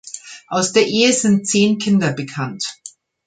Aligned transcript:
Aus 0.47 0.73
der 0.73 0.87
Ehe 0.87 1.13
sind 1.13 1.47
zehn 1.47 1.77
Kinder 1.77 2.11
bekannt. 2.11 2.65